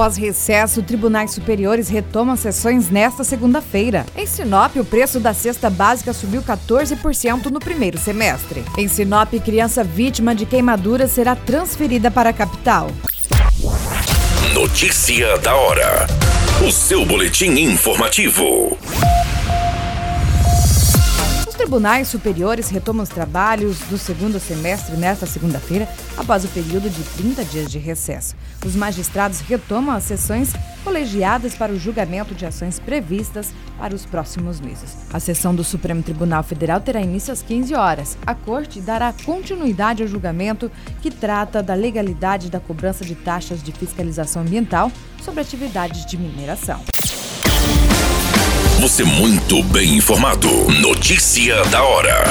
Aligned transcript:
Após 0.00 0.16
recesso, 0.16 0.82
tribunais 0.82 1.30
superiores 1.32 1.90
retomam 1.90 2.34
sessões 2.34 2.88
nesta 2.88 3.22
segunda-feira. 3.22 4.06
Em 4.16 4.26
Sinop, 4.26 4.74
o 4.76 4.84
preço 4.84 5.20
da 5.20 5.34
cesta 5.34 5.68
básica 5.68 6.14
subiu 6.14 6.40
14% 6.40 7.50
no 7.50 7.60
primeiro 7.60 7.98
semestre. 7.98 8.64
Em 8.78 8.88
Sinop, 8.88 9.34
criança 9.44 9.84
vítima 9.84 10.34
de 10.34 10.46
queimadura 10.46 11.06
será 11.06 11.36
transferida 11.36 12.10
para 12.10 12.30
a 12.30 12.32
capital. 12.32 12.90
Notícia 14.54 15.36
da 15.36 15.54
hora. 15.54 16.06
O 16.66 16.72
seu 16.72 17.04
boletim 17.04 17.50
informativo. 17.58 18.78
Os 21.46 21.54
tribunais 21.54 22.08
superiores 22.08 22.70
retomam 22.70 23.02
os 23.02 23.10
trabalhos 23.10 23.80
do 23.80 23.98
segundo 23.98 24.40
semestre 24.40 24.96
nesta 24.96 25.26
segunda-feira, 25.26 25.86
após 26.16 26.42
o 26.42 26.48
período 26.48 26.88
de 26.88 27.02
30 27.02 27.44
dias 27.44 27.70
de 27.70 27.78
recesso. 27.78 28.34
Os 28.64 28.76
magistrados 28.76 29.40
retomam 29.40 29.94
as 29.94 30.04
sessões 30.04 30.52
colegiadas 30.84 31.54
para 31.54 31.72
o 31.72 31.78
julgamento 31.78 32.34
de 32.34 32.44
ações 32.44 32.78
previstas 32.78 33.52
para 33.78 33.94
os 33.94 34.04
próximos 34.04 34.60
meses. 34.60 34.96
A 35.12 35.20
sessão 35.20 35.54
do 35.54 35.64
Supremo 35.64 36.02
Tribunal 36.02 36.42
Federal 36.42 36.80
terá 36.80 37.00
início 37.00 37.32
às 37.32 37.42
15 37.42 37.74
horas. 37.74 38.18
A 38.26 38.34
Corte 38.34 38.80
dará 38.80 39.14
continuidade 39.24 40.02
ao 40.02 40.08
julgamento 40.08 40.70
que 41.00 41.10
trata 41.10 41.62
da 41.62 41.74
legalidade 41.74 42.50
da 42.50 42.60
cobrança 42.60 43.04
de 43.04 43.14
taxas 43.14 43.62
de 43.62 43.72
fiscalização 43.72 44.42
ambiental 44.42 44.92
sobre 45.22 45.40
atividades 45.40 46.04
de 46.04 46.16
mineração. 46.16 46.82
Você 48.80 49.04
muito 49.04 49.62
bem 49.64 49.96
informado. 49.96 50.48
Notícia 50.80 51.62
da 51.66 51.82
hora. 51.82 52.24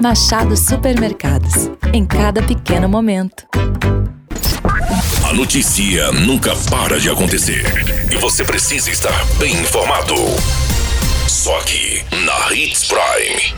Machado 0.00 0.56
Supermercados. 0.56 1.70
Em 1.92 2.06
cada 2.06 2.42
pequeno 2.42 2.88
momento. 2.88 3.46
A 5.28 5.34
notícia 5.34 6.10
nunca 6.12 6.56
para 6.70 6.98
de 6.98 7.10
acontecer. 7.10 7.62
E 8.10 8.16
você 8.16 8.42
precisa 8.42 8.90
estar 8.90 9.26
bem 9.38 9.52
informado. 9.52 10.14
Só 11.28 11.54
aqui, 11.58 12.02
na 12.24 12.54
Hits 12.54 12.88
Prime. 12.88 13.54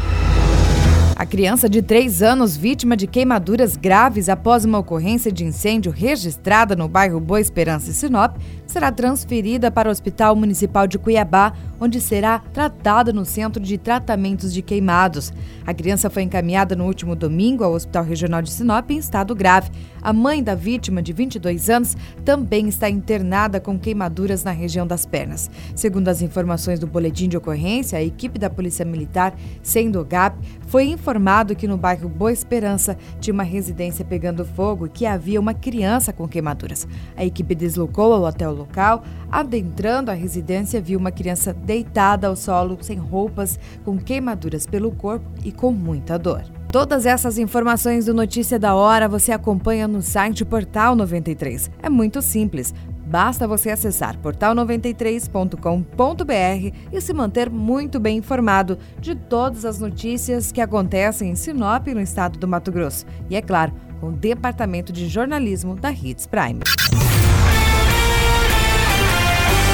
A 1.14 1.24
criança 1.24 1.68
de 1.68 1.80
3 1.80 2.20
anos, 2.20 2.56
vítima 2.56 2.96
de 2.96 3.06
queimaduras 3.06 3.76
graves 3.76 4.28
após 4.28 4.64
uma 4.64 4.78
ocorrência 4.78 5.30
de 5.30 5.44
incêndio 5.44 5.92
registrada 5.92 6.74
no 6.74 6.88
bairro 6.88 7.20
Boa 7.20 7.40
Esperança 7.40 7.92
e 7.92 7.94
Sinop, 7.94 8.36
será 8.72 8.90
transferida 8.90 9.70
para 9.70 9.90
o 9.90 9.92
Hospital 9.92 10.34
Municipal 10.34 10.86
de 10.86 10.98
Cuiabá, 10.98 11.52
onde 11.78 12.00
será 12.00 12.38
tratada 12.38 13.12
no 13.12 13.24
Centro 13.24 13.62
de 13.62 13.76
Tratamentos 13.76 14.52
de 14.52 14.62
Queimados. 14.62 15.30
A 15.66 15.74
criança 15.74 16.08
foi 16.08 16.22
encaminhada 16.22 16.74
no 16.74 16.86
último 16.86 17.14
domingo 17.14 17.62
ao 17.62 17.74
Hospital 17.74 18.02
Regional 18.02 18.40
de 18.40 18.50
Sinop 18.50 18.90
em 18.90 18.96
estado 18.96 19.34
grave. 19.34 19.70
A 20.00 20.12
mãe 20.12 20.42
da 20.42 20.54
vítima, 20.54 21.02
de 21.02 21.12
22 21.12 21.68
anos, 21.68 21.96
também 22.24 22.66
está 22.66 22.88
internada 22.88 23.60
com 23.60 23.78
queimaduras 23.78 24.42
na 24.42 24.50
região 24.52 24.86
das 24.86 25.04
pernas. 25.04 25.50
Segundo 25.76 26.08
as 26.08 26.22
informações 26.22 26.78
do 26.78 26.86
boletim 26.86 27.28
de 27.28 27.36
ocorrência, 27.36 27.98
a 27.98 28.02
equipe 28.02 28.38
da 28.38 28.48
Polícia 28.48 28.86
Militar, 28.86 29.34
sendo 29.62 30.00
o 30.00 30.04
GAP, 30.04 30.36
foi 30.66 30.84
informado 30.84 31.54
que 31.54 31.68
no 31.68 31.76
bairro 31.76 32.08
Boa 32.08 32.32
Esperança 32.32 32.96
tinha 33.20 33.34
uma 33.34 33.42
residência 33.42 34.04
pegando 34.04 34.44
fogo 34.44 34.86
e 34.86 34.88
que 34.88 35.04
havia 35.04 35.38
uma 35.38 35.52
criança 35.52 36.12
com 36.12 36.26
queimaduras. 36.26 36.88
A 37.14 37.24
equipe 37.24 37.54
deslocou 37.54 38.26
até 38.26 38.48
o 38.48 38.61
local, 38.62 39.02
adentrando 39.30 40.10
a 40.10 40.14
residência, 40.14 40.80
viu 40.80 40.98
uma 40.98 41.12
criança 41.12 41.52
deitada 41.52 42.26
ao 42.26 42.36
solo, 42.36 42.78
sem 42.80 42.98
roupas, 42.98 43.58
com 43.84 43.98
queimaduras 43.98 44.66
pelo 44.66 44.92
corpo 44.92 45.26
e 45.44 45.52
com 45.52 45.72
muita 45.72 46.18
dor. 46.18 46.42
Todas 46.72 47.04
essas 47.04 47.36
informações 47.36 48.06
do 48.06 48.14
Notícia 48.14 48.58
da 48.58 48.74
Hora 48.74 49.06
você 49.06 49.30
acompanha 49.30 49.86
no 49.86 50.00
site 50.00 50.42
Portal 50.42 50.96
93. 50.96 51.70
É 51.82 51.90
muito 51.90 52.22
simples. 52.22 52.72
Basta 53.04 53.46
você 53.46 53.68
acessar 53.68 54.16
portal93.com.br 54.16 56.76
e 56.90 56.98
se 56.98 57.12
manter 57.12 57.50
muito 57.50 58.00
bem 58.00 58.16
informado 58.16 58.78
de 58.98 59.14
todas 59.14 59.66
as 59.66 59.78
notícias 59.78 60.50
que 60.50 60.62
acontecem 60.62 61.28
em 61.28 61.34
Sinop, 61.34 61.88
no 61.88 62.00
estado 62.00 62.38
do 62.38 62.48
Mato 62.48 62.72
Grosso. 62.72 63.04
E 63.28 63.36
é 63.36 63.42
claro, 63.42 63.74
com 64.00 64.08
o 64.08 64.12
Departamento 64.12 64.94
de 64.94 65.08
Jornalismo 65.08 65.76
da 65.76 65.92
Hits 65.92 66.26
Prime. 66.26 66.60